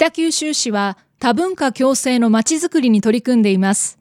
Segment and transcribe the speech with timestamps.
[0.00, 3.98] 北九州市は多文化共生のまちづくりに取り組んでいます。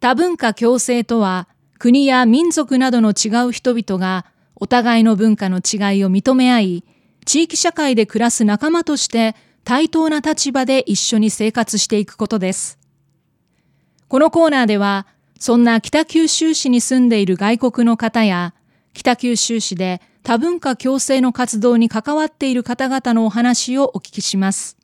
[0.00, 1.46] 多文化共生とは、
[1.78, 4.24] 国や民族などの違う人々が
[4.56, 6.84] お互いの文化の違いを認め合い、
[7.26, 12.78] 地域社会で暮らす仲間として対等な立場で一緒に生活していくことです。
[14.08, 15.06] このコーナーでは、
[15.38, 18.54] そんな北九州市に住んでいる外国の方や、
[18.94, 24.79] 北九州市で多文化共生の活動に関わっている方々のお話をお聞きします。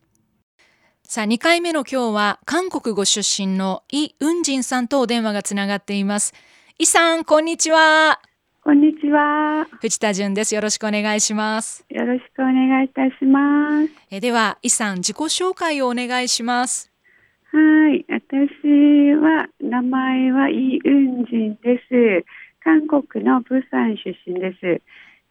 [1.09, 6.34] さあ、2回目の今日は、韓国ご出身のイ・ウンジンさんとお電話がつながっています。
[6.80, 8.20] イさん、こんにちは。
[8.60, 9.69] こんにちは。
[9.80, 10.52] 藤田純です。
[10.56, 11.87] よろしくお願いします。
[11.91, 13.92] よろしくお願いいたします。
[14.11, 16.91] えでは、イさん、自己紹介をお願いします。
[17.52, 17.61] は
[17.95, 18.50] い、私
[19.14, 22.27] は、名前はイ・ウンジンです。
[22.64, 24.83] 韓国のプサン出身です。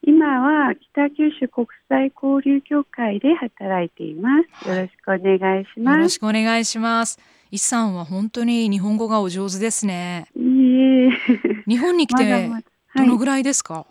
[0.08, 4.30] 今は北九州国際交流協会で働いていま
[4.64, 4.70] す。
[4.70, 5.96] よろしくお願いします。
[5.98, 7.20] よろしくお願いします。
[7.50, 10.28] イさんは本当に日本語がお上手ですね。
[10.36, 11.10] いえ。
[11.68, 12.50] 日本に来て
[12.96, 13.74] どのぐらいですか？
[13.74, 13.86] は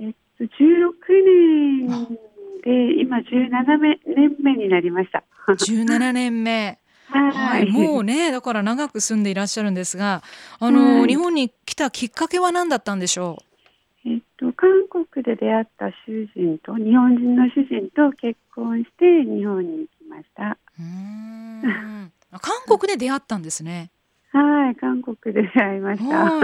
[0.00, 2.18] い、えっと十六年
[2.64, 3.98] で今十七年
[4.42, 5.22] 目になりました。
[5.66, 6.78] 十七年目。
[7.10, 10.22] はい、もうねだから長く住んでいらっしゃるんですが
[10.60, 13.47] あの、日本に来たきっかけは何だったんでしょう？
[14.10, 20.56] えっと、韓国で出会った主人と日本人の主人と結婚して日本に行きました。
[20.80, 22.10] うん。
[22.40, 23.90] 韓国で出会ったんですね。
[24.32, 26.40] はい韓国で出会いました。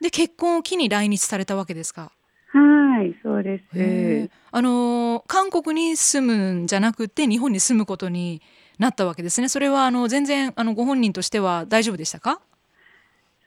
[0.00, 2.10] で結婚を機に来日されたわけですか？
[2.48, 4.30] はいそうです。
[4.50, 8.42] あの韓国に住むんじゃなくて日本に住むことに
[8.80, 9.48] なったわけですね。
[9.48, 12.40] それはあの全然あのご本人としては大丈夫でしたか？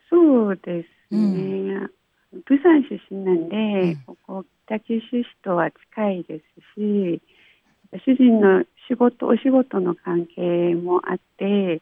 [0.10, 1.92] そうですね、うん
[2.44, 7.22] 釜山出身なんで、うん、ここ北九州市とは近いですし
[8.06, 11.82] 主人の仕事お仕事の関係もあって、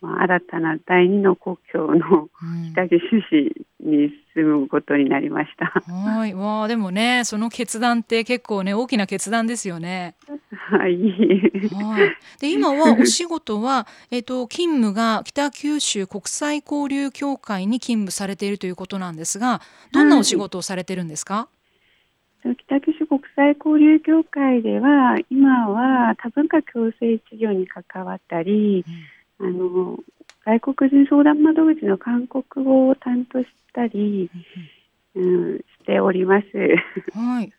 [0.00, 2.28] まあ、新たな第二の故郷の
[2.72, 5.66] 北九州市に住むことになりました。
[5.66, 10.16] はい、わあでもねその決断って結構ね大きな決断ですよね。
[10.70, 10.96] はい。
[11.74, 12.40] はい。
[12.40, 19.60] で今はお仕事はえっ、と勤務が北九州国際交流協会に勤務されているということなんですが、
[19.92, 21.48] どんなお仕事をされてるんですか？
[22.44, 28.84] はい、北九州国際交流協会では今は多文化共生事業に関わったり、
[29.38, 29.98] うん、あの
[30.44, 34.30] 外国人相談窓口の韓国語を担当したり、
[35.14, 36.46] うん、しております。
[37.12, 37.52] はい。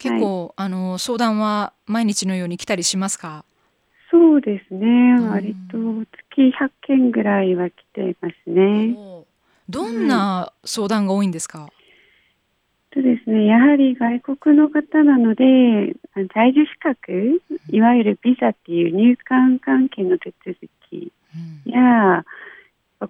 [0.00, 3.44] 結構、はい、あの相談は毎日のように来たりしますか？
[4.10, 5.20] そうですね。
[5.20, 5.76] 割と
[6.32, 8.96] 月100件ぐらいは来ていますね。
[9.68, 11.68] どんな相談が多いんですか？
[12.92, 13.44] そうですね。
[13.46, 15.94] やはり外国の方なので、
[16.34, 20.58] 在住資格、いわゆるビザっていう入管関係の手続
[20.88, 21.12] き
[21.66, 22.24] や、
[23.00, 23.06] うん、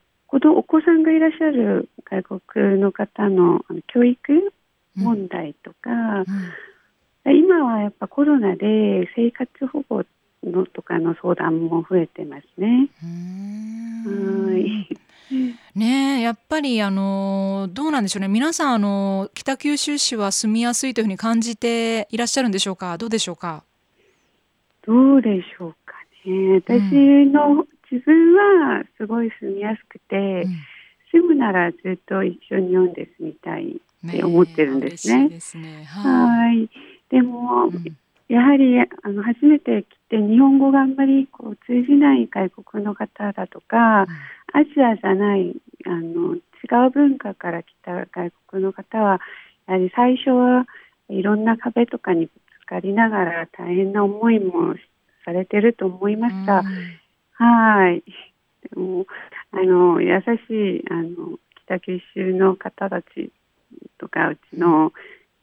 [0.59, 4.53] お子さんがいらっしゃる外国の方の教育
[4.97, 6.27] 問題とか、うんうん
[7.27, 10.05] 今はやっぱコロナで生活保護
[10.43, 12.89] のとかの相談も増えてますね。
[13.03, 14.89] はい。
[15.79, 18.29] ねやっぱりあのどうなんでしょうね。
[18.29, 22.97] 皆さんあの北九州市は住みやすいというふうに感じていらっしゃるんでしょうか？
[22.97, 23.63] どうでしょうか？
[24.87, 25.95] どうでしょうか
[26.25, 26.55] ね。
[26.55, 26.81] 私
[27.27, 35.39] の、自分はすごい住みやすくて、うん、住むならずっと一緒に読んで住みたいって思ってるんですね。
[35.39, 35.85] すね。
[35.85, 36.71] はい
[37.11, 37.97] でも、うん、
[38.29, 44.07] やはりあの初めて来て日本語があんまりこう通じない外国の方だとか、うん、
[44.61, 45.57] アジアじゃない
[45.87, 49.21] あの違う文化から来た外国の方は
[49.67, 50.67] やはり最初は
[51.09, 52.33] いろんな壁とかにぶ
[52.63, 54.75] つかりながら大変な思いも
[55.25, 56.61] されてると思いました。
[56.61, 56.65] うん、
[57.33, 58.03] はい。
[58.75, 59.07] でも
[59.53, 63.31] あの優しいあの北九州の方たち
[63.99, 64.93] とかうちの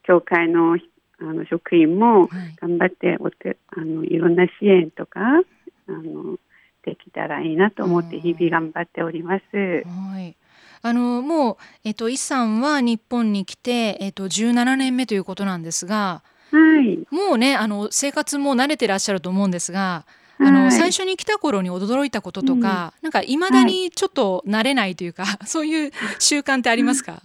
[0.04, 0.78] 教会の
[1.20, 2.28] あの職員も
[2.60, 5.42] 頑張っておて、はい、あのいろんな支援とかあ
[5.90, 6.38] の
[6.84, 9.44] できたらいいなと思って日々頑張っております。
[9.52, 10.36] はい。
[10.80, 16.22] あのもうえっとイさんは日本に来てえっと17年目ということなんですが、
[16.52, 20.04] はい、もうねあの生活も慣れてらっしゃると思うんですが、
[20.38, 25.90] あの、はい、最初に来た頃に驚いたこととか、うん、なんかいまだにちょっと慣れないというか、はい、そういう
[26.20, 27.22] 習慣ってありますか？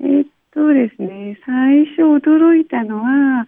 [0.00, 0.25] えー、っ
[0.56, 1.38] そうですね。
[1.44, 3.46] 最初驚いたのは、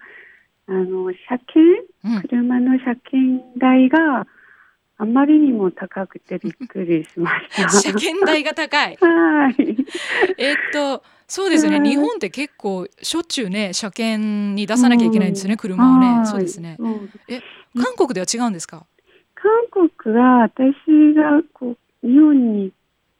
[0.66, 4.26] あの、車検、うん、車の車検代が
[4.98, 7.68] あまりにも高くてびっくりしました。
[7.80, 8.98] 車検代が高い。
[9.00, 9.76] はい。
[10.36, 16.76] えっと、そうですね、日本って結構しょっちゅうね車検に出さなきゃいけないんですよね、車をね、そうですね。
[17.28, 17.40] え
[17.74, 18.84] 韓国では違うんですか？
[19.34, 20.74] 韓国は私
[21.14, 22.72] がこう日本に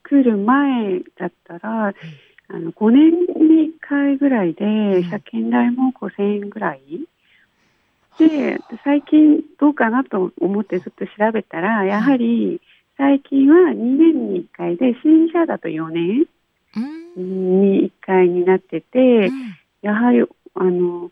[0.02, 1.94] 来る前だったら、
[2.48, 6.80] あの5年に1回ぐらいで車検代も5000円ぐらい、
[8.18, 12.60] で最近どうかなと思ってずっと調べたらやはり
[12.96, 16.26] 最近は2年に1回で新車だと4年
[17.16, 19.30] に1回になってて、
[19.82, 20.24] やはり
[20.54, 21.10] あの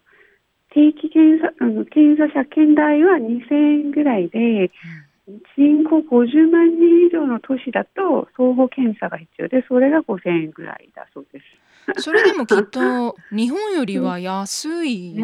[0.70, 4.70] 定期検査あの検査車検代は2000円ぐらいで、
[5.56, 11.40] 人口50万人以上の都市だと相互検査が必要でそれが5000円ぐらいだそうで
[11.96, 12.02] す。
[12.02, 15.17] それでもきっと 日本よりは安い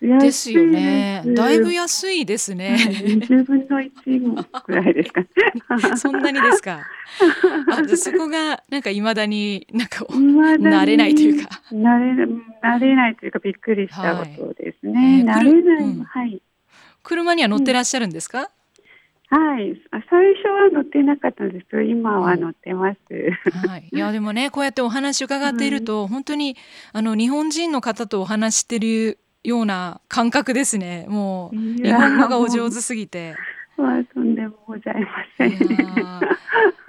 [0.00, 1.22] ですよね。
[1.26, 2.76] だいぶ安いですね。
[2.78, 5.22] 20分の1ぐらいですか、
[5.96, 6.80] そんなにですか。
[7.70, 11.48] あそこがなんかいまだになんか慣れないというか。
[11.70, 12.24] 慣れ
[12.62, 15.24] 慣れないというかびっくりしたことですね。
[15.26, 16.40] はい、慣れない、うん、はい。
[17.02, 18.50] 車には乗ってらっしゃるんですか？
[19.30, 22.98] はい、最初は乗ってなかったんですけど、今は乗ってます。
[23.66, 26.56] はい、いやでもね、こうやってお話伺っていると、はい、本当に
[26.92, 31.06] あの日本人の方とお話してるような感覚ですね。
[31.08, 33.34] もう日本語がお上手すぎて。
[33.76, 35.58] まあ、とんでもございません。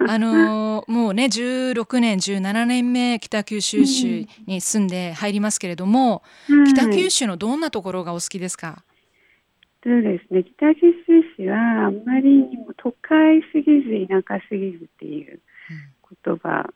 [0.08, 8.84] あのー、もうね16年17年目北九州市に住んで入りますけれども、うん、北九州のどんなところがお好きですか、
[9.86, 15.38] そうですね北九州市はあんまりにも都会すぎず田舎すぎずっていう
[16.24, 16.68] 言葉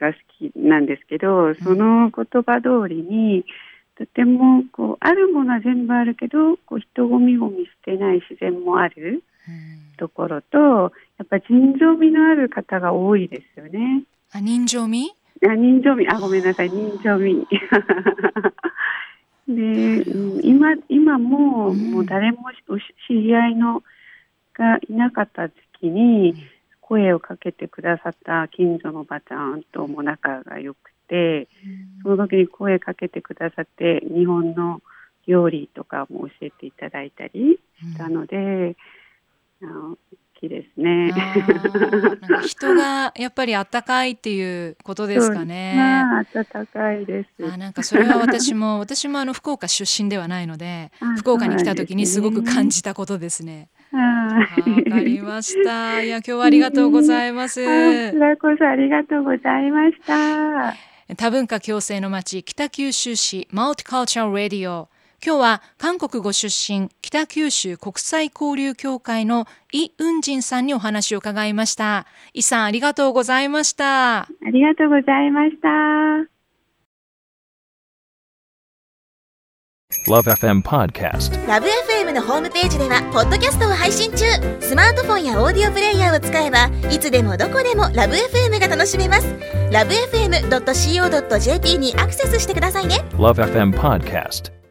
[0.00, 3.44] が好きなんですけど、その言葉通りに
[3.98, 9.22] とてもこうあるものは全部あるけどこう人ごみごみしてない自然もある
[9.98, 14.04] ところとやっぱ人情味のある方が多いですよね。
[14.32, 15.12] あ人情味？
[15.46, 16.08] あ人情味。
[16.08, 16.70] あごめんなさい。
[16.70, 17.46] 人情味。
[19.48, 20.04] で
[20.41, 20.41] 今
[21.02, 22.44] 今ももう誰も
[23.08, 23.82] 知り合いの
[24.54, 26.34] がいなかった時期に
[26.80, 31.48] 声をかけてくださった近所のおばちゃんとも仲が良くて、
[32.04, 34.80] その時に声かけてくださって日本の
[35.26, 38.76] 料理とかも教えていただいたりしたので、
[39.60, 39.98] うん、
[40.42, 41.12] きですね。
[42.46, 45.74] 人がやっぱり暖かいっていうことですかね。
[45.78, 47.52] まあ暖かいです。
[47.52, 53.68] あなんかそれは私も 私もあの福岡出身ではないので福岡に来た時にすごく感じたことですね。
[53.92, 54.46] わ
[54.90, 56.02] かりました。
[56.02, 57.64] いや今日はありがとうございます。
[57.64, 60.74] こちらこそありがとうございました。
[61.16, 64.88] 多文化共生の町北九州市マルティカルチャーラディオ
[65.24, 72.06] 今日は韓国ご出身北九州国際交流協会のイ・ウンジンさんにお話を伺いました。
[72.34, 74.22] イさんありがとうございました。
[74.22, 75.68] ありがとうございました。
[80.08, 84.24] LoveFM Podcast LoveFM のホームページではポッドキャストを配信中。
[84.60, 89.28] スマートフォンやオーディオプレイヤーを使えばいつでもどこでも LoveFM が楽しめます。
[89.70, 90.58] LoveFM.co.jp
[91.78, 93.04] にアクセスしてくださいね。
[93.12, 94.61] LoveFM Podcast